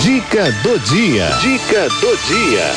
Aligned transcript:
Dica 0.00 0.50
do 0.62 0.78
dia. 0.80 1.28
Dica 1.40 1.88
do 2.00 2.16
dia. 2.26 2.72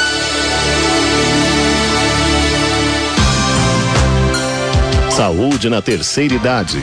Saúde 5.11 5.69
na 5.69 5.81
terceira 5.81 6.35
idade. 6.35 6.81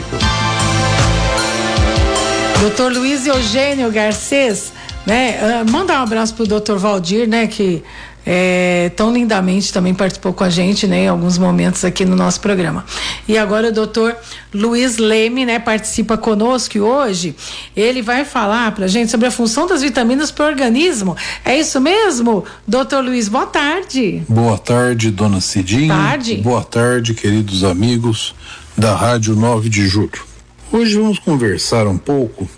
Doutor 2.59 2.91
Luiz 2.91 3.25
Eugênio 3.25 3.91
Garcês, 3.91 4.73
né? 5.05 5.39
Uh, 5.41 5.71
manda 5.71 5.93
um 5.93 6.03
abraço 6.03 6.33
pro 6.35 6.45
doutor 6.45 6.77
Valdir, 6.77 7.27
né? 7.27 7.47
Que 7.47 7.81
é, 8.25 8.91
tão 8.95 9.13
lindamente 9.13 9.71
também 9.71 9.93
participou 9.93 10.33
com 10.33 10.43
a 10.43 10.49
gente, 10.49 10.87
né, 10.87 11.03
em 11.03 11.07
alguns 11.07 11.37
momentos 11.37 11.85
aqui 11.85 12.05
no 12.05 12.15
nosso 12.15 12.41
programa. 12.41 12.85
E 13.27 13.37
agora 13.37 13.69
o 13.69 13.71
doutor 13.71 14.15
Luiz 14.53 14.97
Leme, 14.97 15.45
né, 15.45 15.59
participa 15.59 16.17
conosco 16.17 16.79
hoje 16.79 17.35
ele 17.75 18.01
vai 18.01 18.25
falar 18.25 18.71
pra 18.73 18.87
gente 18.87 19.11
sobre 19.11 19.27
a 19.27 19.31
função 19.31 19.67
das 19.67 19.81
vitaminas 19.81 20.31
para 20.31 20.45
o 20.45 20.47
organismo. 20.47 21.15
É 21.43 21.57
isso 21.57 21.79
mesmo? 21.79 22.43
Doutor 22.67 23.03
Luiz, 23.03 23.27
boa 23.27 23.45
tarde. 23.45 24.23
Boa 24.27 24.57
tarde, 24.57 25.11
dona 25.11 25.41
Cidinha. 25.41 25.93
Tarde. 25.93 26.35
Boa 26.35 26.63
tarde, 26.63 27.13
queridos 27.13 27.63
amigos 27.63 28.33
da 28.77 28.95
Rádio 28.95 29.35
9 29.35 29.69
de 29.69 29.87
Julho. 29.87 30.25
Hoje 30.71 30.95
vamos 30.95 31.19
conversar 31.19 31.87
um 31.87 31.97
pouco 31.97 32.49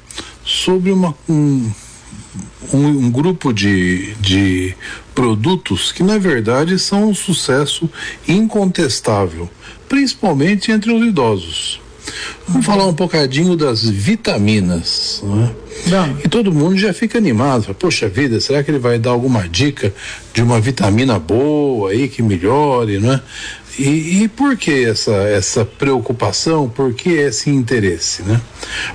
sobre 0.44 0.91
uma, 0.91 1.13
um, 1.27 1.70
um, 2.73 2.88
um 2.88 3.12
grupo 3.12 3.54
de, 3.54 4.14
de 4.16 4.76
produtos 5.14 5.91
que 5.91 6.04
na 6.04 6.18
verdade 6.18 6.77
são 6.77 7.10
um 7.10 7.16
sucesso 7.16 7.90
incontestável, 8.27 9.50
principalmente 9.88 10.72
entre 10.72 10.91
os 10.91 11.05
idosos. 11.05 11.80
Vamos 12.48 12.66
falar 12.66 12.86
um 12.86 12.94
bocadinho 12.94 13.55
das 13.55 13.84
vitaminas. 13.84 15.22
Né? 15.23 15.52
E 16.23 16.30
todo 16.30 16.54
mundo 16.54 16.77
já 16.77 16.94
fica 16.94 17.18
animado. 17.18 17.73
Poxa 17.76 18.08
vida, 18.08 18.40
será 18.40 18.63
que 18.63 18.72
ele 18.72 18.80
vai 18.80 18.98
dar 18.98 19.12
alguma 19.12 19.48
dica 19.48 19.94
de 20.34 20.41
uma 20.41 20.60
vitamina 20.60 21.20
boa 21.20 21.91
aí 21.91 22.08
que 22.08 22.21
melhore, 22.21 22.99
né? 22.99 23.21
E, 23.78 24.24
e, 24.24 24.28
por 24.28 24.58
que 24.58 24.86
essa, 24.86 25.12
essa 25.12 25.64
preocupação? 25.64 26.68
Por 26.68 26.94
que 26.94 27.10
esse 27.10 27.52
interesse, 27.52 28.24
né? 28.24 28.42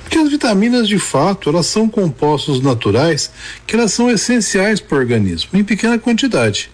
Porque 0.03 0.19
as 0.19 0.29
vitaminas, 0.29 0.89
de 0.89 0.99
fato, 0.99 1.49
elas 1.49 1.67
são 1.67 1.89
compostos 1.89 2.61
naturais 2.61 3.31
que 3.65 3.77
elas 3.77 3.93
são 3.93 4.11
essenciais 4.11 4.81
para 4.81 4.97
o 4.97 5.01
organismo, 5.01 5.51
em 5.55 5.63
pequena 5.63 5.99
quantidade. 5.99 6.69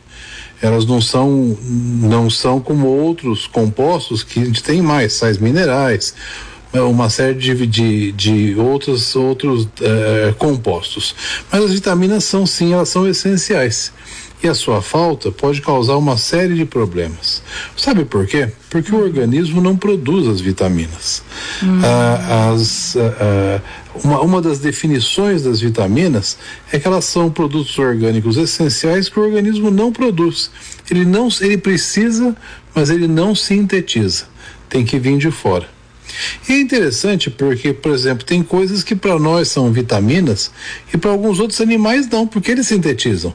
Elas 0.63 0.87
não 0.87 1.01
são, 1.01 1.57
não 1.63 2.31
são 2.31 2.61
como 2.61 2.87
outros 2.87 3.47
compostos 3.47 4.25
que 4.25 4.41
a 4.41 4.45
gente 4.45 4.63
tem 4.63 4.81
mais, 4.81 5.13
sais 5.13 5.37
minerais, 5.37 6.15
uma 6.73 7.11
série 7.11 7.35
de, 7.35 7.67
de, 7.67 8.13
de 8.13 8.55
outros, 8.57 9.15
outros 9.15 9.69
eh, 9.81 10.35
compostos. 10.37 11.15
Mas 11.51 11.65
as 11.65 11.73
vitaminas 11.73 12.25
são 12.25 12.45
sim, 12.45 12.73
elas 12.73 12.89
são 12.89 13.09
essenciais 13.09 13.93
e 14.43 14.49
a 14.49 14.55
sua 14.55 14.81
falta 14.81 15.33
pode 15.33 15.61
causar 15.61 15.97
uma 15.97 16.17
série 16.17 16.55
de 16.55 16.65
problemas. 16.65 17.43
Sabe 17.77 18.05
por 18.05 18.27
quê? 18.27 18.51
Porque 18.71 18.95
o 18.95 19.03
organismo 19.03 19.61
não 19.61 19.77
produz 19.77 20.29
as 20.29 20.41
vitaminas. 20.41 21.23
Hum. 21.63 21.81
Ah, 21.83 22.51
as, 22.53 22.97
ah, 22.97 23.17
ah, 23.21 23.61
uma, 24.05 24.21
uma 24.21 24.43
das 24.43 24.61
definições 24.61 25.43
das 25.43 25.61
vitaminas 25.61 26.39
é 26.73 26.79
que 26.79 26.87
elas 26.87 27.05
são 27.05 27.31
produtos 27.31 27.77
orgânicos 27.79 28.37
essenciais 28.37 29.09
que 29.09 29.19
o 29.19 29.23
organismo 29.23 29.71
não 29.71 29.93
produz. 29.93 30.51
Ele 30.91 31.05
não, 31.05 31.29
ele 31.41 31.59
precisa, 31.59 32.37
mas 32.75 32.91
ele 32.91 33.09
não 33.09 33.35
sintetiza. 33.35 34.27
Tem 34.69 34.85
que 34.85 34.99
vir 34.99 35.19
de 35.19 35.31
fora. 35.31 35.67
E 36.49 36.53
é 36.53 36.61
interessante 36.61 37.29
porque, 37.31 37.73
por 37.73 37.93
exemplo, 37.93 38.25
tem 38.25 38.43
coisas 38.43 38.83
que 38.83 38.95
para 38.95 39.19
nós 39.19 39.49
são 39.49 39.71
vitaminas 39.73 40.51
e 40.93 40.97
para 40.97 41.11
alguns 41.11 41.39
outros 41.39 41.61
animais 41.61 42.09
não, 42.09 42.27
porque 42.27 42.51
eles 42.51 42.67
sintetizam. 42.67 43.35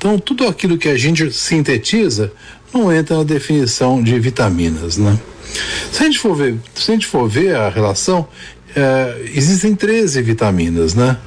Então, 0.00 0.18
tudo 0.18 0.46
aquilo 0.46 0.78
que 0.78 0.88
a 0.88 0.96
gente 0.96 1.30
sintetiza 1.30 2.32
não 2.72 2.90
entra 2.90 3.18
na 3.18 3.22
definição 3.22 4.02
de 4.02 4.18
vitaminas, 4.18 4.96
né? 4.96 5.20
Se 5.92 6.02
a 6.02 6.06
gente 6.06 6.18
for 6.18 6.34
ver, 6.34 6.56
se 6.74 6.90
a, 6.90 6.94
gente 6.94 7.06
for 7.06 7.28
ver 7.28 7.54
a 7.54 7.68
relação, 7.68 8.26
é, 8.74 9.20
existem 9.34 9.74
13 9.74 10.22
vitaminas, 10.22 10.94
né? 10.94 11.18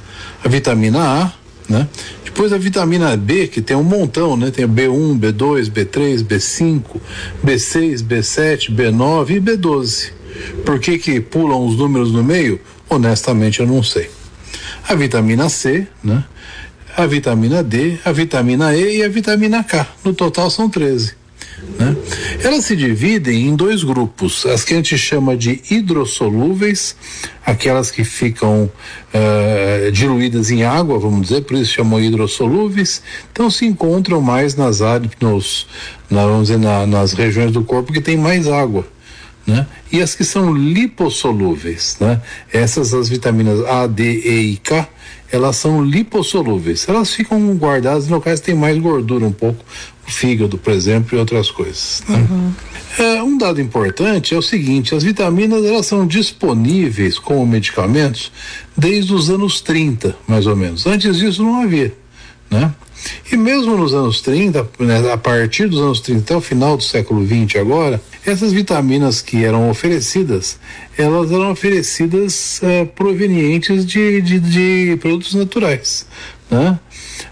A 0.44 0.48
vitamina 0.48 0.98
A, 0.98 1.32
né? 1.68 1.86
Depois 2.24 2.52
a 2.52 2.58
vitamina 2.58 3.16
B, 3.16 3.46
que 3.46 3.62
tem 3.62 3.76
um 3.76 3.84
montão, 3.84 4.36
né? 4.36 4.50
Tem 4.50 4.66
B1, 4.66 5.20
B2, 5.20 5.70
B3, 5.70 6.24
B5, 6.24 6.82
B6, 7.46 8.02
B7, 8.02 8.74
B9 8.74 9.36
e 9.36 9.40
B12. 9.40 10.10
Por 10.64 10.80
que 10.80 10.98
que 10.98 11.20
pulam 11.20 11.64
os 11.64 11.76
números 11.76 12.10
no 12.10 12.24
meio? 12.24 12.60
Honestamente 12.90 13.60
eu 13.60 13.68
não 13.68 13.84
sei. 13.84 14.10
A 14.88 14.96
vitamina 14.96 15.48
C, 15.48 15.86
né? 16.02 16.24
A 16.96 17.06
vitamina 17.06 17.62
D, 17.62 17.98
a 18.04 18.12
vitamina 18.12 18.76
E 18.76 18.98
e 18.98 19.02
a 19.02 19.08
vitamina 19.08 19.64
K. 19.64 19.86
No 20.04 20.14
total 20.14 20.50
são 20.50 20.68
13. 20.68 21.14
Né? 21.78 21.96
Elas 22.42 22.64
se 22.64 22.76
dividem 22.76 23.48
em 23.48 23.56
dois 23.56 23.82
grupos: 23.82 24.44
as 24.46 24.64
que 24.64 24.74
a 24.74 24.76
gente 24.76 24.96
chama 24.98 25.36
de 25.36 25.62
hidrossolúveis, 25.70 26.96
aquelas 27.44 27.90
que 27.90 28.04
ficam 28.04 28.70
uh, 29.14 29.92
diluídas 29.92 30.50
em 30.50 30.62
água, 30.62 30.98
vamos 30.98 31.28
dizer, 31.28 31.42
por 31.42 31.56
isso 31.56 31.72
chamam 31.72 32.00
hidrossolúveis. 32.00 33.02
Então 33.32 33.50
se 33.50 33.66
encontram 33.66 34.20
mais 34.20 34.54
nas 34.54 34.80
nos, 35.20 35.66
na, 36.10 36.26
vamos 36.26 36.48
dizer, 36.48 36.58
na, 36.58 36.86
nas 36.86 37.12
regiões 37.12 37.52
do 37.52 37.64
corpo 37.64 37.92
que 37.92 38.00
tem 38.00 38.16
mais 38.16 38.46
água. 38.46 38.86
Né? 39.46 39.66
E 39.92 40.00
as 40.00 40.14
que 40.14 40.24
são 40.24 40.54
lipossolúveis, 40.54 41.98
né? 42.00 42.20
Essas 42.52 42.94
as 42.94 43.08
vitaminas 43.08 43.60
A, 43.66 43.86
D, 43.86 44.02
E 44.24 44.52
e 44.52 44.56
K, 44.56 44.88
elas 45.30 45.56
são 45.56 45.84
lipossolúveis. 45.84 46.88
Elas 46.88 47.12
ficam 47.12 47.54
guardadas 47.54 48.06
em 48.06 48.10
locais 48.10 48.40
que 48.40 48.46
tem 48.46 48.54
mais 48.54 48.78
gordura 48.78 49.26
um 49.26 49.32
pouco, 49.32 49.62
o 50.06 50.10
fígado, 50.10 50.56
por 50.56 50.72
exemplo, 50.72 51.16
e 51.16 51.18
outras 51.18 51.50
coisas. 51.50 52.02
Né? 52.08 52.26
Uhum. 52.30 52.52
É, 52.98 53.22
um 53.22 53.36
dado 53.36 53.60
importante 53.60 54.34
é 54.34 54.38
o 54.38 54.42
seguinte: 54.42 54.94
as 54.94 55.02
vitaminas 55.02 55.64
elas 55.64 55.86
são 55.86 56.06
disponíveis 56.06 57.18
como 57.18 57.44
medicamentos 57.46 58.30
desde 58.76 59.12
os 59.12 59.28
anos 59.30 59.60
30, 59.60 60.16
mais 60.26 60.46
ou 60.46 60.54
menos. 60.54 60.86
Antes 60.86 61.18
disso 61.18 61.42
não 61.42 61.62
havia, 61.62 61.92
né? 62.54 62.72
E 63.30 63.36
mesmo 63.36 63.76
nos 63.76 63.92
anos 63.92 64.20
30, 64.22 64.66
né, 64.78 65.12
a 65.12 65.18
partir 65.18 65.66
dos 65.68 65.80
anos 65.80 66.00
30 66.00 66.20
até 66.20 66.36
o 66.36 66.40
final 66.40 66.76
do 66.76 66.82
século 66.82 67.22
20 67.22 67.58
agora, 67.58 68.00
essas 68.24 68.52
vitaminas 68.52 69.20
que 69.20 69.44
eram 69.44 69.68
oferecidas, 69.68 70.58
elas 70.96 71.30
eram 71.30 71.50
oferecidas 71.50 72.62
é, 72.62 72.84
provenientes 72.84 73.84
de, 73.84 74.22
de, 74.22 74.40
de, 74.40 74.96
produtos 75.00 75.34
naturais. 75.34 76.06
Né? 76.50 76.78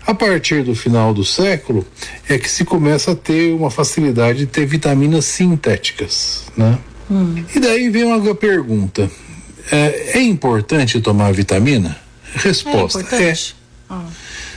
A 0.07 0.13
partir 0.13 0.63
do 0.63 0.75
final 0.75 1.15
do 1.15 1.25
século 1.25 1.87
é 2.29 2.37
que 2.37 2.51
se 2.51 2.65
começa 2.65 3.13
a 3.13 3.17
ter 3.17 3.55
uma 3.55 3.71
facilidade 3.71 4.41
de 4.41 4.47
ter 4.47 4.67
vitaminas 4.67 5.25
sintéticas. 5.25 6.47
Né? 6.57 6.79
Hum. 7.11 7.43
E 7.55 7.61
daí 7.61 7.89
vem 7.89 8.05
uma 8.05 8.35
pergunta: 8.35 9.11
é, 9.71 10.19
é 10.19 10.21
importante 10.21 11.01
tomar 11.01 11.33
vitamina? 11.33 11.97
Resposta: 12.35 12.99
é. 12.99 13.03
Importante. 13.03 13.57
é. 13.59 13.63
Ah. 13.89 14.05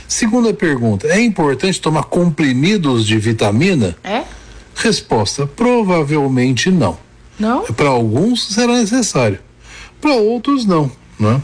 Segunda 0.08 0.52
pergunta: 0.52 1.06
é 1.08 1.20
importante 1.20 1.80
tomar 1.80 2.04
comprimidos 2.04 3.06
de 3.06 3.18
vitamina? 3.18 3.96
É? 4.04 4.22
Resposta: 4.74 5.46
provavelmente 5.46 6.70
não. 6.70 6.98
Não? 7.38 7.64
Para 7.64 7.88
alguns 7.88 8.54
será 8.54 8.74
necessário, 8.74 9.38
para 10.00 10.14
outros 10.14 10.64
não, 10.64 10.90
né? 11.18 11.40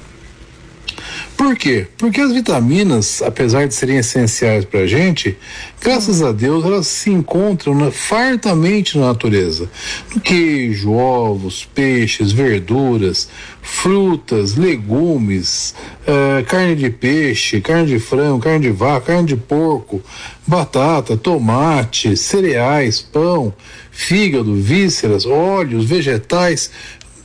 Por 1.37 1.57
quê? 1.57 1.87
Porque 1.99 2.21
as 2.21 2.33
vitaminas, 2.33 3.23
apesar 3.23 3.67
de 3.67 3.75
serem 3.75 3.99
essenciais 3.99 4.65
para 4.65 4.81
a 4.81 4.87
gente, 4.87 5.37
graças 5.81 6.23
a 6.23 6.31
Deus 6.31 6.65
elas 6.65 6.87
se 6.87 7.11
encontram 7.11 7.75
na, 7.75 7.91
fartamente 7.91 8.97
na 8.99 9.07
natureza. 9.07 9.69
No 10.15 10.21
queijo, 10.21 10.93
ovos, 10.93 11.65
peixes, 11.75 12.33
verduras, 12.33 13.29
frutas, 13.61 14.57
legumes, 14.57 15.75
uh, 16.03 16.45
carne 16.47 16.77
de 16.77 16.91
peixe, 16.91 17.61
carne 17.61 17.87
de 17.87 17.99
frango, 17.99 18.41
carne 18.41 18.61
de 18.61 18.71
vaca, 18.71 19.07
carne 19.07 19.29
de 19.29 19.37
porco, 19.37 20.03
batata, 20.47 21.17
tomate, 21.17 22.17
cereais, 22.17 23.01
pão, 23.01 23.53
fígado, 23.91 24.55
vísceras, 24.55 25.27
óleos, 25.27 25.85
vegetais. 25.85 26.71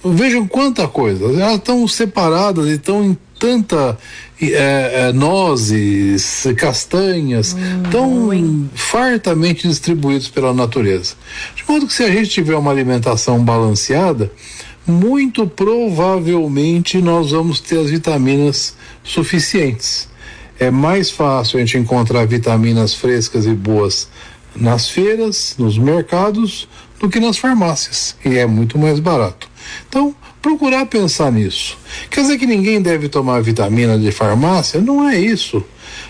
Vejam 0.03 0.47
quanta 0.47 0.87
coisa. 0.87 1.25
Elas 1.25 1.55
estão 1.55 1.87
separadas 1.87 2.67
e 2.67 2.73
estão 2.73 3.17
tanta 3.39 3.97
é, 4.41 5.09
é, 5.09 5.13
nozes, 5.13 6.45
castanhas, 6.57 7.53
hum, 7.53 7.83
tão 7.91 8.69
fartamente 8.75 9.67
distribuídos 9.67 10.27
pela 10.27 10.53
natureza. 10.53 11.15
De 11.55 11.63
modo 11.67 11.87
que 11.87 11.93
se 11.93 12.03
a 12.03 12.11
gente 12.11 12.29
tiver 12.29 12.55
uma 12.55 12.71
alimentação 12.71 13.43
balanceada, 13.43 14.31
muito 14.85 15.45
provavelmente 15.47 17.01
nós 17.01 17.31
vamos 17.31 17.59
ter 17.59 17.79
as 17.79 17.89
vitaminas 17.89 18.75
suficientes. 19.03 20.07
É 20.59 20.71
mais 20.71 21.11
fácil 21.11 21.57
a 21.57 21.59
gente 21.59 21.77
encontrar 21.77 22.25
vitaminas 22.25 22.93
frescas 22.93 23.45
e 23.45 23.53
boas 23.53 24.07
nas 24.55 24.89
feiras, 24.89 25.55
nos 25.57 25.77
mercados, 25.77 26.67
do 26.99 27.09
que 27.09 27.19
nas 27.19 27.37
farmácias. 27.37 28.15
E 28.25 28.37
é 28.37 28.45
muito 28.45 28.77
mais 28.77 28.99
barato. 28.99 29.49
Então, 29.87 30.15
procurar 30.41 30.85
pensar 30.85 31.31
nisso. 31.31 31.77
Quer 32.09 32.21
dizer 32.21 32.37
que 32.37 32.45
ninguém 32.45 32.81
deve 32.81 33.09
tomar 33.09 33.41
vitamina 33.41 33.97
de 33.97 34.11
farmácia? 34.11 34.79
Não 34.79 35.07
é 35.07 35.19
isso. 35.19 35.63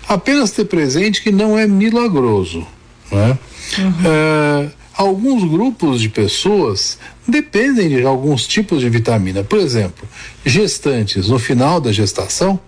Apenas 0.08 0.52
ter 0.52 0.66
presente 0.66 1.22
que 1.22 1.32
não 1.32 1.58
é 1.58 1.68
milagroso. 1.68 2.66
Né? 3.12 3.38
Uhum. 3.78 3.94
É, 4.06 4.70
alguns 4.94 5.44
grupos 5.44 6.02
de 6.02 6.10
pessoas 6.10 6.98
dependem 7.28 7.90
de 7.90 8.04
alguns 8.04 8.48
tipos 8.48 8.80
de 8.80 8.90
vitamina. 8.90 9.44
Por 9.44 9.60
exemplo, 9.60 10.08
gestantes, 10.46 11.28
no 11.30 11.40
final 11.40 11.82
da 11.82 11.92
gestação, 11.92 12.60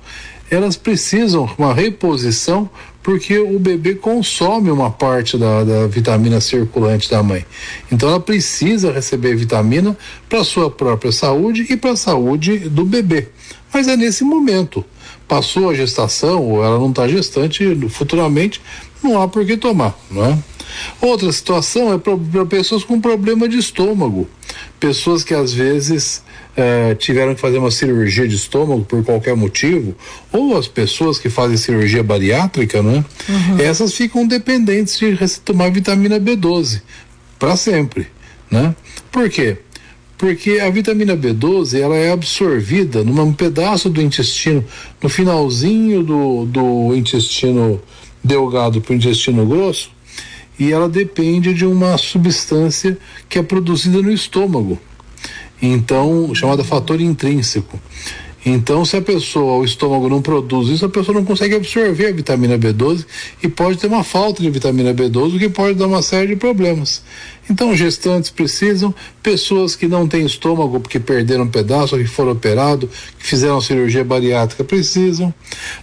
elas 0.49 0.75
precisam 0.75 1.49
uma 1.57 1.73
reposição 1.73 2.69
porque 3.01 3.39
o 3.39 3.57
bebê 3.57 3.95
consome 3.95 4.69
uma 4.69 4.91
parte 4.91 5.37
da, 5.37 5.63
da 5.63 5.87
vitamina 5.87 6.41
circulante 6.41 7.09
da 7.09 7.23
mãe. 7.23 7.45
Então 7.91 8.09
ela 8.09 8.19
precisa 8.19 8.91
receber 8.91 9.35
vitamina 9.35 9.97
para 10.27 10.43
sua 10.43 10.69
própria 10.69 11.11
saúde 11.11 11.65
e 11.69 11.77
para 11.77 11.91
a 11.91 11.95
saúde 11.95 12.57
do 12.69 12.85
bebê. 12.85 13.27
Mas 13.73 13.87
é 13.87 13.95
nesse 13.95 14.23
momento. 14.23 14.83
Passou 15.27 15.69
a 15.69 15.75
gestação 15.75 16.43
ou 16.43 16.63
ela 16.63 16.79
não 16.79 16.89
está 16.89 17.07
gestante, 17.07 17.63
futuramente 17.89 18.61
não 19.01 19.21
há 19.21 19.27
por 19.27 19.45
que 19.45 19.55
tomar, 19.55 19.97
não 20.09 20.25
é? 20.25 20.37
Outra 21.01 21.31
situação 21.31 21.93
é 21.93 21.97
para 21.97 22.45
pessoas 22.45 22.83
com 22.83 22.99
problema 22.99 23.47
de 23.47 23.57
estômago, 23.57 24.27
pessoas 24.79 25.23
que 25.23 25.33
às 25.33 25.53
vezes 25.53 26.23
eh, 26.59 26.93
tiveram 26.95 27.33
que 27.33 27.39
fazer 27.39 27.57
uma 27.57 27.71
cirurgia 27.71 28.27
de 28.27 28.35
estômago 28.35 28.83
por 28.83 29.01
qualquer 29.01 29.33
motivo, 29.33 29.95
ou 30.29 30.57
as 30.57 30.67
pessoas 30.67 31.17
que 31.17 31.29
fazem 31.29 31.55
cirurgia 31.55 32.03
bariátrica, 32.03 32.83
né? 32.83 33.05
Uhum. 33.29 33.59
Essas 33.59 33.93
ficam 33.93 34.27
dependentes 34.27 34.99
de 34.99 35.39
tomar 35.39 35.71
vitamina 35.71 36.19
B12 36.19 36.81
para 37.39 37.55
sempre, 37.55 38.07
né? 38.51 38.75
Por 39.09 39.29
quê? 39.29 39.55
Porque 40.17 40.59
a 40.59 40.69
vitamina 40.69 41.15
B12 41.15 41.79
ela 41.79 41.95
é 41.95 42.11
absorvida 42.11 43.05
num 43.05 43.31
pedaço 43.31 43.89
do 43.89 44.01
intestino, 44.01 44.61
no 45.01 45.07
finalzinho 45.07 46.03
do, 46.03 46.45
do 46.45 46.93
intestino 46.93 47.81
delgado 48.21 48.81
para 48.81 48.91
o 48.91 48.95
intestino 48.97 49.45
grosso, 49.45 49.91
e 50.59 50.73
ela 50.73 50.89
depende 50.89 51.53
de 51.53 51.65
uma 51.65 51.97
substância 51.97 52.97
que 53.29 53.39
é 53.39 53.43
produzida 53.43 54.01
no 54.01 54.11
estômago 54.11 54.77
então 55.61 56.33
chamada 56.33 56.63
fator 56.63 56.99
intrínseco. 57.01 57.79
Então, 58.45 58.85
se 58.85 58.95
a 58.95 59.01
pessoa, 59.01 59.57
o 59.57 59.65
estômago 59.65 60.07
não 60.07 60.21
produz 60.21 60.69
isso, 60.69 60.85
a 60.85 60.89
pessoa 60.89 61.13
não 61.13 61.25
consegue 61.25 61.55
absorver 61.55 62.07
a 62.07 62.11
vitamina 62.11 62.57
B12 62.57 63.05
e 63.43 63.49
pode 63.49 63.77
ter 63.77 63.87
uma 63.87 64.03
falta 64.03 64.41
de 64.41 64.49
vitamina 64.49 64.93
B12, 64.93 65.35
o 65.35 65.39
que 65.39 65.49
pode 65.49 65.77
dar 65.77 65.87
uma 65.87 66.01
série 66.01 66.27
de 66.27 66.35
problemas. 66.37 67.03
Então, 67.49 67.75
gestantes 67.75 68.29
precisam, 68.29 68.95
pessoas 69.21 69.75
que 69.75 69.87
não 69.87 70.07
têm 70.07 70.25
estômago 70.25 70.79
porque 70.79 70.99
perderam 70.99 71.43
um 71.43 71.49
pedaço, 71.49 71.97
que 71.97 72.05
foram 72.05 72.31
operados, 72.31 72.89
que 73.17 73.25
fizeram 73.25 73.59
cirurgia 73.59 74.05
bariátrica 74.05 74.63
precisam. 74.63 75.33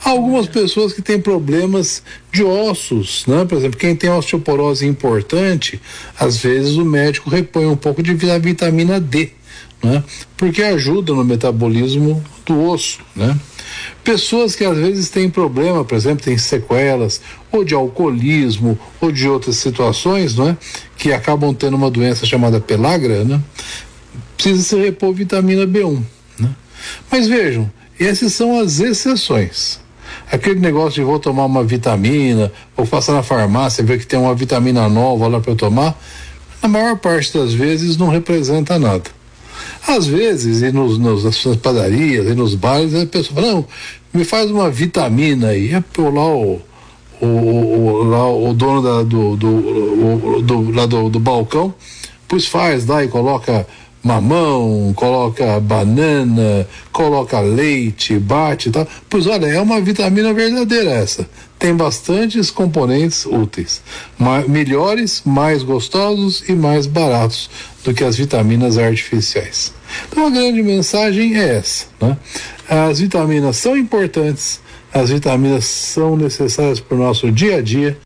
Algumas 0.02 0.46
pessoas 0.46 0.94
que 0.94 1.02
têm 1.02 1.20
problemas 1.20 2.02
de 2.32 2.42
ossos, 2.42 3.24
né? 3.26 3.44
Por 3.44 3.58
exemplo, 3.58 3.78
quem 3.78 3.94
tem 3.94 4.08
osteoporose 4.08 4.86
importante, 4.86 5.78
às 6.18 6.38
vezes 6.38 6.76
o 6.76 6.84
médico 6.84 7.28
repõe 7.28 7.66
um 7.66 7.76
pouco 7.76 8.02
de 8.02 8.14
vitamina 8.14 8.98
D 8.98 9.32
né? 9.82 10.02
porque 10.36 10.62
ajuda 10.62 11.12
no 11.12 11.24
metabolismo 11.24 12.22
do 12.44 12.62
osso. 12.68 13.00
Né? 13.14 13.36
Pessoas 14.02 14.54
que 14.54 14.64
às 14.64 14.76
vezes 14.76 15.08
têm 15.08 15.28
problema, 15.28 15.84
por 15.84 15.94
exemplo, 15.96 16.24
têm 16.24 16.38
sequelas, 16.38 17.20
ou 17.50 17.64
de 17.64 17.74
alcoolismo, 17.74 18.78
ou 19.00 19.10
de 19.10 19.28
outras 19.28 19.56
situações, 19.56 20.36
não 20.36 20.50
é? 20.50 20.56
que 20.96 21.12
acabam 21.12 21.54
tendo 21.54 21.76
uma 21.76 21.90
doença 21.90 22.24
chamada 22.26 22.60
pelagra, 22.60 23.24
né? 23.24 23.40
precisa 24.36 24.62
se 24.62 24.76
repor 24.76 25.12
vitamina 25.12 25.66
B1. 25.66 26.02
Né? 26.38 26.50
Mas 27.10 27.26
vejam, 27.26 27.70
essas 27.98 28.32
são 28.32 28.58
as 28.60 28.80
exceções. 28.80 29.80
Aquele 30.30 30.60
negócio 30.60 30.94
de 30.94 31.02
vou 31.02 31.18
tomar 31.18 31.44
uma 31.46 31.64
vitamina, 31.64 32.52
ou 32.76 32.86
passar 32.86 33.12
na 33.12 33.22
farmácia 33.22 33.84
ver 33.84 33.98
que 33.98 34.06
tem 34.06 34.18
uma 34.18 34.34
vitamina 34.34 34.88
nova 34.88 35.28
lá 35.28 35.40
para 35.40 35.52
eu 35.52 35.56
tomar, 35.56 35.98
na 36.62 36.68
maior 36.68 36.96
parte 36.98 37.36
das 37.36 37.52
vezes 37.52 37.96
não 37.96 38.08
representa 38.08 38.78
nada. 38.78 39.15
Às 39.86 40.06
vezes, 40.06 40.62
e 40.62 40.72
nos, 40.72 40.98
nos, 40.98 41.24
nas 41.24 41.56
padarias, 41.56 42.26
e 42.26 42.34
nos 42.34 42.54
bares, 42.54 42.94
a 42.94 43.06
pessoa 43.06 43.40
fala, 43.40 43.52
não, 43.54 43.66
me 44.12 44.24
faz 44.24 44.50
uma 44.50 44.68
vitamina 44.68 45.48
aí. 45.48 45.72
É 45.72 45.80
por 45.80 46.12
lá 46.12 46.26
o, 46.26 46.60
o, 47.20 47.26
o, 47.26 48.02
lá, 48.02 48.28
o 48.28 48.52
dono 48.52 48.82
da, 48.82 49.02
do, 49.02 49.36
do, 49.36 49.48
o, 49.48 50.42
do, 50.42 50.70
lá 50.72 50.86
do, 50.86 51.08
do 51.08 51.20
balcão, 51.20 51.72
pois 52.26 52.46
faz 52.46 52.84
lá 52.86 53.04
e 53.04 53.08
coloca 53.08 53.66
mamão, 54.06 54.92
coloca 54.94 55.58
banana, 55.58 56.66
coloca 56.92 57.40
leite, 57.40 58.16
bate 58.18 58.68
e 58.68 58.72
tal. 58.72 58.86
Pois 59.10 59.26
olha, 59.26 59.46
é 59.46 59.60
uma 59.60 59.80
vitamina 59.80 60.32
verdadeira 60.32 60.90
essa. 60.90 61.28
Tem 61.58 61.74
bastantes 61.74 62.48
componentes 62.48 63.26
úteis. 63.26 63.82
melhores, 64.46 65.22
mais 65.24 65.64
gostosos 65.64 66.44
e 66.48 66.52
mais 66.52 66.86
baratos 66.86 67.50
do 67.82 67.92
que 67.92 68.04
as 68.04 68.16
vitaminas 68.16 68.78
artificiais. 68.78 69.72
Então 70.08 70.26
a 70.26 70.30
grande 70.30 70.62
mensagem 70.62 71.36
é 71.36 71.56
essa. 71.56 71.86
Né? 72.00 72.16
As 72.68 73.00
vitaminas 73.00 73.56
são 73.56 73.76
importantes, 73.76 74.60
as 74.92 75.10
vitaminas 75.10 75.64
são 75.64 76.16
necessárias 76.16 76.78
para 76.78 76.96
o 76.96 77.00
nosso 77.00 77.30
dia 77.30 77.56
a 77.56 77.62
dia, 77.62 77.98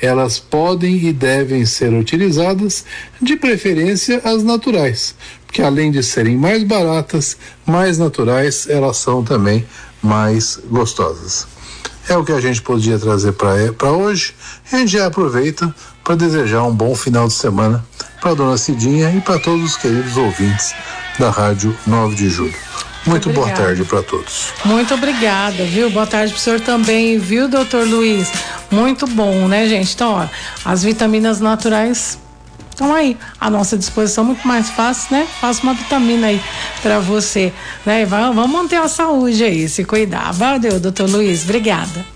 elas 0.00 0.38
podem 0.38 0.96
e 1.06 1.12
devem 1.12 1.66
ser 1.66 1.92
utilizadas, 1.92 2.84
de 3.20 3.36
preferência 3.36 4.20
as 4.24 4.42
naturais, 4.42 5.14
porque 5.48 5.62
além 5.62 5.90
de 5.90 6.02
serem 6.02 6.36
mais 6.36 6.62
baratas, 6.62 7.36
mais 7.66 7.98
naturais, 7.98 8.68
elas 8.68 8.98
são 8.98 9.24
também 9.24 9.66
mais 10.02 10.60
gostosas. 10.70 11.46
É 12.06 12.16
o 12.16 12.24
que 12.24 12.32
a 12.32 12.40
gente 12.40 12.60
podia 12.60 12.98
trazer 12.98 13.32
para 13.32 13.90
hoje. 13.92 14.34
A 14.70 14.76
gente 14.76 14.92
já 14.92 15.06
aproveita 15.06 15.74
para 16.04 16.14
desejar 16.14 16.62
um 16.64 16.74
bom 16.74 16.94
final 16.94 17.26
de 17.26 17.34
semana 17.34 17.84
para 18.20 18.34
dona 18.34 18.58
Cidinha 18.58 19.10
e 19.10 19.20
para 19.22 19.38
todos 19.38 19.64
os 19.64 19.76
queridos 19.76 20.16
ouvintes 20.18 20.74
da 21.18 21.30
Rádio 21.30 21.76
9 21.86 22.14
de 22.14 22.28
Julho. 22.28 22.54
Muito 23.06 23.30
boa 23.30 23.50
tarde 23.50 23.84
para 23.84 24.02
todos. 24.02 24.52
Muito 24.66 24.92
obrigada, 24.92 25.64
viu? 25.64 25.88
Boa 25.88 26.06
tarde 26.06 26.32
para 26.32 26.38
o 26.38 26.42
senhor 26.42 26.60
também, 26.60 27.18
viu, 27.18 27.48
doutor 27.48 27.86
Luiz? 27.86 28.30
Muito 28.70 29.06
bom, 29.06 29.48
né, 29.48 29.66
gente? 29.66 29.94
Então, 29.94 30.12
ó, 30.12 30.28
as 30.62 30.82
vitaminas 30.82 31.40
naturais 31.40 32.18
estão 32.78 32.94
aí 32.94 33.16
à 33.40 33.50
nossa 33.50 33.76
disposição, 33.76 34.24
muito 34.24 34.46
mais 34.46 34.70
fácil, 34.70 35.16
né? 35.16 35.26
Faça 35.40 35.62
uma 35.64 35.74
vitamina 35.74 36.28
aí 36.28 36.40
para 36.80 37.00
você, 37.00 37.52
né? 37.84 38.04
Vamos 38.06 38.48
manter 38.48 38.76
a 38.76 38.86
saúde 38.86 39.42
aí, 39.42 39.68
se 39.68 39.84
cuidar. 39.84 40.32
Valeu, 40.32 40.78
doutor 40.78 41.10
Luiz, 41.10 41.42
obrigada. 41.42 42.06